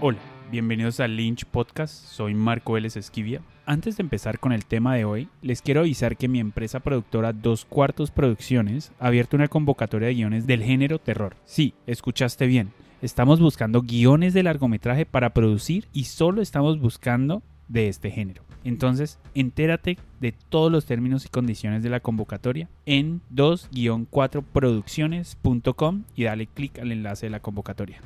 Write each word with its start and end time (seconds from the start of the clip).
Hola, 0.00 0.18
bienvenidos 0.50 0.98
al 0.98 1.16
Lynch 1.16 1.44
Podcast, 1.46 2.06
soy 2.06 2.34
Marco 2.34 2.72
Vélez 2.72 2.96
Esquivia. 2.96 3.40
Antes 3.64 3.96
de 3.96 4.02
empezar 4.02 4.40
con 4.40 4.52
el 4.52 4.66
tema 4.66 4.96
de 4.96 5.04
hoy, 5.04 5.28
les 5.40 5.62
quiero 5.62 5.78
avisar 5.80 6.16
que 6.16 6.26
mi 6.28 6.40
empresa 6.40 6.80
productora 6.80 7.32
Dos 7.32 7.64
Cuartos 7.64 8.10
Producciones 8.10 8.92
ha 8.98 9.06
abierto 9.06 9.36
una 9.36 9.48
convocatoria 9.48 10.08
de 10.08 10.14
guiones 10.14 10.46
del 10.46 10.62
género 10.62 10.98
terror. 10.98 11.36
Sí, 11.44 11.74
escuchaste 11.86 12.46
bien. 12.46 12.72
Estamos 13.02 13.40
buscando 13.40 13.82
guiones 13.82 14.34
de 14.34 14.42
largometraje 14.42 15.06
para 15.06 15.30
producir 15.30 15.86
y 15.92 16.04
solo 16.04 16.42
estamos 16.42 16.80
buscando 16.80 17.42
de 17.68 17.88
este 17.88 18.10
género. 18.10 18.42
Entonces, 18.64 19.20
entérate 19.34 19.98
de 20.20 20.32
todos 20.32 20.72
los 20.72 20.86
términos 20.86 21.24
y 21.24 21.28
condiciones 21.28 21.82
de 21.82 21.90
la 21.90 22.00
convocatoria 22.00 22.68
en 22.84 23.20
2-4producciones.com 23.32 26.02
y 26.16 26.24
dale 26.24 26.46
clic 26.46 26.80
al 26.80 26.90
enlace 26.92 27.26
de 27.26 27.30
la 27.30 27.40
convocatoria. 27.40 28.00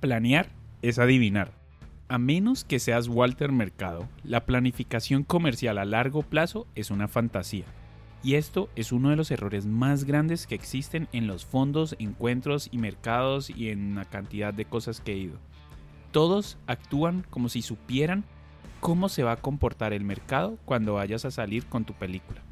Planear 0.00 0.48
es 0.82 0.98
adivinar. 0.98 1.52
A 2.08 2.18
menos 2.18 2.64
que 2.64 2.78
seas 2.78 3.08
Walter 3.08 3.52
Mercado, 3.52 4.08
la 4.24 4.44
planificación 4.44 5.22
comercial 5.22 5.78
a 5.78 5.84
largo 5.84 6.22
plazo 6.22 6.66
es 6.74 6.90
una 6.90 7.06
fantasía. 7.06 7.66
Y 8.22 8.34
esto 8.34 8.68
es 8.76 8.92
uno 8.92 9.10
de 9.10 9.16
los 9.16 9.30
errores 9.30 9.64
más 9.64 10.04
grandes 10.04 10.46
que 10.46 10.54
existen 10.54 11.08
en 11.12 11.26
los 11.26 11.46
fondos, 11.46 11.96
encuentros 11.98 12.68
y 12.70 12.78
mercados 12.78 13.48
y 13.48 13.70
en 13.70 13.92
una 13.92 14.04
cantidad 14.04 14.52
de 14.52 14.64
cosas 14.64 15.00
que 15.00 15.12
he 15.12 15.18
ido. 15.18 15.38
Todos 16.10 16.58
actúan 16.66 17.24
como 17.30 17.48
si 17.48 17.62
supieran 17.62 18.24
cómo 18.80 19.08
se 19.08 19.22
va 19.22 19.32
a 19.32 19.40
comportar 19.40 19.92
el 19.92 20.04
mercado 20.04 20.58
cuando 20.64 20.94
vayas 20.94 21.24
a 21.24 21.30
salir 21.30 21.66
con 21.66 21.84
tu 21.84 21.94
película. 21.94 22.42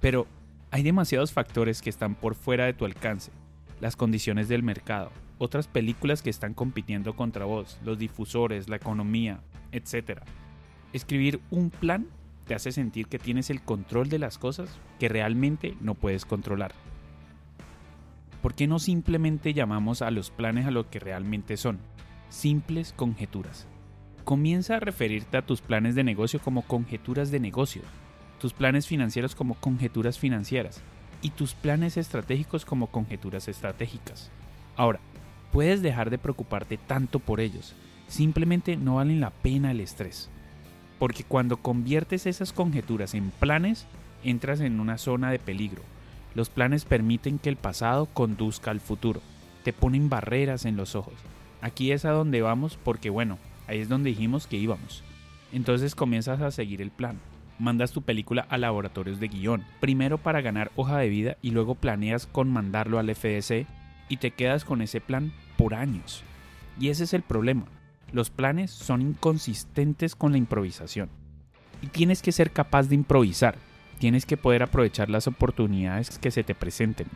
Pero 0.00 0.26
hay 0.70 0.82
demasiados 0.82 1.32
factores 1.32 1.82
que 1.82 1.90
están 1.90 2.14
por 2.14 2.34
fuera 2.34 2.66
de 2.66 2.74
tu 2.74 2.84
alcance. 2.84 3.32
Las 3.80 3.96
condiciones 3.96 4.48
del 4.48 4.62
mercado, 4.62 5.10
otras 5.40 5.68
películas 5.68 6.20
que 6.20 6.28
están 6.28 6.52
compitiendo 6.52 7.16
contra 7.16 7.46
vos, 7.46 7.78
los 7.82 7.98
difusores, 7.98 8.68
la 8.68 8.76
economía, 8.76 9.40
etc. 9.72 10.20
Escribir 10.92 11.40
un 11.50 11.70
plan 11.70 12.06
te 12.46 12.54
hace 12.54 12.72
sentir 12.72 13.06
que 13.06 13.18
tienes 13.18 13.48
el 13.48 13.62
control 13.62 14.10
de 14.10 14.18
las 14.18 14.36
cosas 14.36 14.78
que 14.98 15.08
realmente 15.08 15.76
no 15.80 15.94
puedes 15.94 16.26
controlar. 16.26 16.72
¿Por 18.42 18.54
qué 18.54 18.66
no 18.66 18.78
simplemente 18.78 19.54
llamamos 19.54 20.02
a 20.02 20.10
los 20.10 20.30
planes 20.30 20.66
a 20.66 20.70
lo 20.70 20.90
que 20.90 20.98
realmente 20.98 21.56
son? 21.56 21.78
Simples 22.28 22.92
conjeturas. 22.92 23.66
Comienza 24.24 24.76
a 24.76 24.80
referirte 24.80 25.38
a 25.38 25.46
tus 25.46 25.62
planes 25.62 25.94
de 25.94 26.04
negocio 26.04 26.38
como 26.40 26.62
conjeturas 26.62 27.30
de 27.30 27.40
negocio, 27.40 27.82
tus 28.38 28.52
planes 28.52 28.86
financieros 28.86 29.34
como 29.34 29.54
conjeturas 29.54 30.18
financieras 30.18 30.82
y 31.22 31.30
tus 31.30 31.54
planes 31.54 31.96
estratégicos 31.96 32.66
como 32.66 32.88
conjeturas 32.88 33.48
estratégicas. 33.48 34.30
Ahora, 34.76 35.00
puedes 35.52 35.82
dejar 35.82 36.10
de 36.10 36.18
preocuparte 36.18 36.76
tanto 36.76 37.18
por 37.18 37.40
ellos, 37.40 37.74
simplemente 38.08 38.76
no 38.76 38.96
valen 38.96 39.20
la 39.20 39.30
pena 39.30 39.70
el 39.70 39.80
estrés. 39.80 40.28
Porque 40.98 41.24
cuando 41.24 41.56
conviertes 41.56 42.26
esas 42.26 42.52
conjeturas 42.52 43.14
en 43.14 43.30
planes, 43.30 43.86
entras 44.22 44.60
en 44.60 44.80
una 44.80 44.98
zona 44.98 45.30
de 45.30 45.38
peligro. 45.38 45.82
Los 46.34 46.50
planes 46.50 46.84
permiten 46.84 47.38
que 47.38 47.48
el 47.48 47.56
pasado 47.56 48.06
conduzca 48.06 48.70
al 48.70 48.80
futuro, 48.80 49.20
te 49.64 49.72
ponen 49.72 50.08
barreras 50.08 50.64
en 50.64 50.76
los 50.76 50.94
ojos. 50.94 51.14
Aquí 51.60 51.92
es 51.92 52.04
a 52.04 52.10
donde 52.10 52.42
vamos 52.42 52.78
porque 52.82 53.10
bueno, 53.10 53.38
Ahí 53.70 53.78
es 53.78 53.88
donde 53.88 54.10
dijimos 54.10 54.48
que 54.48 54.56
íbamos. 54.56 55.04
Entonces 55.52 55.94
comienzas 55.94 56.40
a 56.40 56.50
seguir 56.50 56.82
el 56.82 56.90
plan. 56.90 57.20
Mandas 57.60 57.92
tu 57.92 58.02
película 58.02 58.44
a 58.50 58.58
laboratorios 58.58 59.20
de 59.20 59.28
guion, 59.28 59.64
primero 59.78 60.18
para 60.18 60.40
ganar 60.40 60.72
hoja 60.74 60.98
de 60.98 61.08
vida 61.08 61.36
y 61.40 61.52
luego 61.52 61.76
planeas 61.76 62.26
con 62.26 62.52
mandarlo 62.52 62.98
al 62.98 63.14
FDC 63.14 63.68
y 64.10 64.18
te 64.18 64.32
quedas 64.32 64.66
con 64.66 64.82
ese 64.82 65.00
plan 65.00 65.32
por 65.56 65.72
años. 65.72 66.22
Y 66.78 66.90
ese 66.90 67.04
es 67.04 67.14
el 67.14 67.22
problema. 67.22 67.64
Los 68.12 68.28
planes 68.28 68.70
son 68.70 69.00
inconsistentes 69.00 70.14
con 70.14 70.32
la 70.32 70.38
improvisación. 70.38 71.08
Y 71.80 71.86
tienes 71.86 72.20
que 72.20 72.32
ser 72.32 72.50
capaz 72.50 72.88
de 72.88 72.96
improvisar. 72.96 73.54
Tienes 73.98 74.26
que 74.26 74.36
poder 74.36 74.62
aprovechar 74.62 75.08
las 75.08 75.26
oportunidades 75.26 76.18
que 76.18 76.30
se 76.30 76.42
te 76.42 76.54
presenten. 76.54 77.06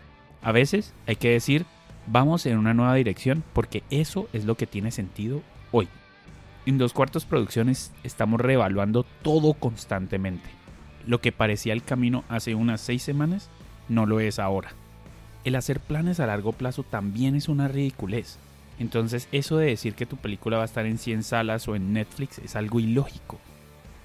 A 0.40 0.52
veces 0.52 0.94
hay 1.06 1.16
que 1.16 1.30
decir, 1.30 1.66
vamos 2.06 2.46
en 2.46 2.58
una 2.58 2.74
nueva 2.74 2.94
dirección 2.94 3.42
porque 3.52 3.82
eso 3.90 4.28
es 4.32 4.44
lo 4.44 4.56
que 4.56 4.66
tiene 4.66 4.90
sentido 4.90 5.42
hoy. 5.72 5.88
En 6.66 6.78
Dos 6.78 6.92
Cuartos 6.92 7.24
Producciones 7.24 7.92
estamos 8.04 8.40
reevaluando 8.40 9.04
todo 9.22 9.54
constantemente. 9.54 10.48
Lo 11.06 11.20
que 11.20 11.32
parecía 11.32 11.72
el 11.72 11.82
camino 11.82 12.24
hace 12.28 12.54
unas 12.54 12.80
seis 12.80 13.02
semanas 13.02 13.50
no 13.88 14.06
lo 14.06 14.20
es 14.20 14.38
ahora. 14.38 14.70
El 15.44 15.56
hacer 15.56 15.78
planes 15.78 16.20
a 16.20 16.26
largo 16.26 16.52
plazo 16.52 16.82
también 16.82 17.34
es 17.34 17.48
una 17.48 17.68
ridiculez. 17.68 18.38
Entonces 18.78 19.28
eso 19.30 19.58
de 19.58 19.66
decir 19.66 19.94
que 19.94 20.06
tu 20.06 20.16
película 20.16 20.56
va 20.56 20.62
a 20.62 20.66
estar 20.66 20.86
en 20.86 20.98
100 20.98 21.22
salas 21.22 21.68
o 21.68 21.76
en 21.76 21.92
Netflix 21.92 22.38
es 22.38 22.56
algo 22.56 22.80
ilógico. 22.80 23.38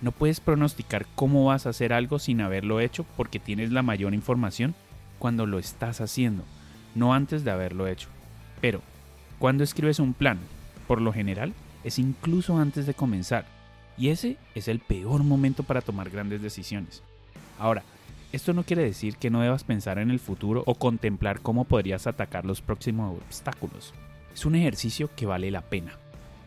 No 0.01 0.11
puedes 0.11 0.41
pronosticar 0.41 1.05
cómo 1.15 1.45
vas 1.45 1.65
a 1.65 1.69
hacer 1.69 1.93
algo 1.93 2.19
sin 2.19 2.41
haberlo 2.41 2.79
hecho 2.81 3.05
porque 3.17 3.39
tienes 3.39 3.71
la 3.71 3.81
mayor 3.81 4.13
información 4.13 4.75
cuando 5.17 5.45
lo 5.45 5.59
estás 5.59 6.01
haciendo, 6.01 6.43
no 6.93 7.13
antes 7.13 7.43
de 7.43 7.51
haberlo 7.51 7.87
hecho. 7.87 8.09
Pero, 8.61 8.81
cuando 9.39 9.63
escribes 9.63 9.99
un 9.99 10.13
plan, 10.13 10.39
por 10.87 11.01
lo 11.01 11.11
general, 11.13 11.53
es 11.83 11.99
incluso 11.99 12.57
antes 12.57 12.85
de 12.85 12.93
comenzar. 12.93 13.45
Y 13.97 14.09
ese 14.09 14.37
es 14.55 14.67
el 14.67 14.79
peor 14.79 15.23
momento 15.23 15.63
para 15.63 15.81
tomar 15.81 16.09
grandes 16.09 16.41
decisiones. 16.41 17.03
Ahora, 17.57 17.83
esto 18.31 18.53
no 18.53 18.63
quiere 18.63 18.83
decir 18.83 19.17
que 19.17 19.31
no 19.31 19.41
debas 19.41 19.63
pensar 19.63 19.97
en 19.97 20.11
el 20.11 20.19
futuro 20.19 20.63
o 20.67 20.75
contemplar 20.75 21.41
cómo 21.41 21.65
podrías 21.65 22.05
atacar 22.05 22.45
los 22.45 22.61
próximos 22.61 23.17
obstáculos. 23.17 23.93
Es 24.33 24.45
un 24.45 24.55
ejercicio 24.55 25.09
que 25.15 25.25
vale 25.25 25.49
la 25.49 25.61
pena. 25.61 25.93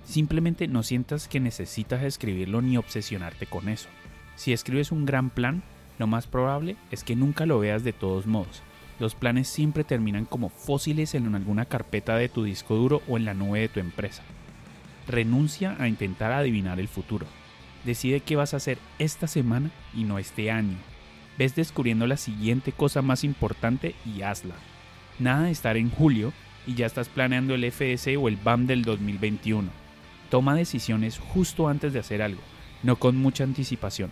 Simplemente 0.04 0.68
no 0.68 0.84
sientas 0.84 1.26
que 1.26 1.40
necesitas 1.40 2.02
escribirlo 2.04 2.62
ni 2.62 2.76
obsesionarte 2.76 3.46
con 3.46 3.68
eso. 3.68 3.88
Si 4.36 4.52
escribes 4.52 4.92
un 4.92 5.06
gran 5.06 5.30
plan, 5.30 5.62
lo 5.98 6.06
más 6.06 6.28
probable 6.28 6.76
es 6.92 7.02
que 7.02 7.16
nunca 7.16 7.46
lo 7.46 7.58
veas 7.58 7.82
de 7.82 7.92
todos 7.92 8.26
modos. 8.26 8.62
Los 9.00 9.16
planes 9.16 9.48
siempre 9.48 9.82
terminan 9.82 10.24
como 10.24 10.50
fósiles 10.50 11.14
en 11.14 11.34
alguna 11.34 11.64
carpeta 11.64 12.16
de 12.16 12.28
tu 12.28 12.44
disco 12.44 12.76
duro 12.76 13.02
o 13.08 13.16
en 13.16 13.24
la 13.24 13.34
nube 13.34 13.60
de 13.60 13.68
tu 13.68 13.80
empresa. 13.80 14.22
Renuncia 15.08 15.76
a 15.80 15.88
intentar 15.88 16.30
adivinar 16.30 16.78
el 16.78 16.86
futuro. 16.86 17.26
Decide 17.84 18.20
qué 18.20 18.36
vas 18.36 18.54
a 18.54 18.58
hacer 18.58 18.78
esta 19.00 19.26
semana 19.26 19.72
y 19.92 20.04
no 20.04 20.20
este 20.20 20.52
año. 20.52 20.76
Ves 21.38 21.54
descubriendo 21.54 22.06
la 22.06 22.16
siguiente 22.16 22.72
cosa 22.72 23.02
más 23.02 23.24
importante 23.24 23.94
y 24.04 24.22
hazla. 24.22 24.54
Nada 25.18 25.44
de 25.44 25.50
estar 25.50 25.76
en 25.76 25.90
julio 25.90 26.32
y 26.66 26.74
ya 26.74 26.86
estás 26.86 27.08
planeando 27.08 27.54
el 27.54 27.64
FS 27.64 28.16
o 28.16 28.28
el 28.28 28.36
BAM 28.36 28.66
del 28.66 28.82
2021. 28.82 29.68
Toma 30.30 30.54
decisiones 30.54 31.18
justo 31.18 31.68
antes 31.68 31.92
de 31.92 31.98
hacer 31.98 32.22
algo, 32.22 32.40
no 32.82 32.96
con 32.96 33.16
mucha 33.16 33.44
anticipación. 33.44 34.10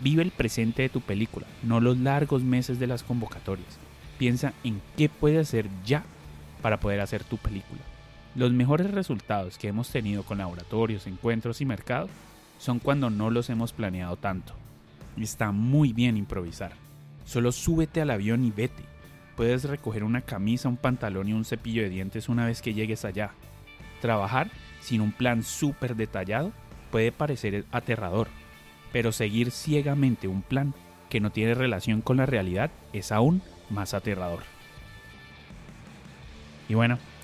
Vive 0.00 0.22
el 0.22 0.30
presente 0.30 0.82
de 0.82 0.88
tu 0.88 1.00
película, 1.00 1.46
no 1.62 1.80
los 1.80 1.98
largos 1.98 2.42
meses 2.42 2.78
de 2.78 2.86
las 2.86 3.02
convocatorias. 3.02 3.78
Piensa 4.18 4.52
en 4.64 4.80
qué 4.96 5.08
puedes 5.08 5.48
hacer 5.48 5.68
ya 5.84 6.04
para 6.62 6.80
poder 6.80 7.00
hacer 7.00 7.24
tu 7.24 7.38
película. 7.38 7.80
Los 8.34 8.52
mejores 8.52 8.90
resultados 8.90 9.56
que 9.56 9.68
hemos 9.68 9.88
tenido 9.90 10.22
con 10.22 10.38
laboratorios, 10.38 11.06
encuentros 11.06 11.60
y 11.60 11.64
mercados 11.64 12.10
son 12.58 12.78
cuando 12.78 13.08
no 13.08 13.30
los 13.30 13.48
hemos 13.48 13.72
planeado 13.72 14.16
tanto. 14.16 14.54
Está 15.16 15.52
muy 15.52 15.92
bien 15.92 16.16
improvisar. 16.16 16.72
Solo 17.24 17.52
súbete 17.52 18.00
al 18.00 18.10
avión 18.10 18.44
y 18.44 18.50
vete. 18.50 18.84
Puedes 19.36 19.64
recoger 19.64 20.04
una 20.04 20.22
camisa, 20.22 20.68
un 20.68 20.76
pantalón 20.76 21.28
y 21.28 21.32
un 21.32 21.44
cepillo 21.44 21.82
de 21.82 21.90
dientes 21.90 22.28
una 22.28 22.46
vez 22.46 22.62
que 22.62 22.74
llegues 22.74 23.04
allá. 23.04 23.32
Trabajar 24.00 24.50
sin 24.80 25.00
un 25.00 25.12
plan 25.12 25.42
súper 25.42 25.96
detallado 25.96 26.52
puede 26.90 27.12
parecer 27.12 27.64
aterrador, 27.72 28.28
pero 28.92 29.12
seguir 29.12 29.50
ciegamente 29.50 30.28
un 30.28 30.42
plan 30.42 30.74
que 31.10 31.20
no 31.20 31.30
tiene 31.30 31.54
relación 31.54 32.00
con 32.00 32.16
la 32.16 32.26
realidad 32.26 32.70
es 32.92 33.12
aún 33.12 33.42
más 33.70 33.94
aterrador. 33.94 34.40
Y 36.68 36.74
bueno, 36.74 36.98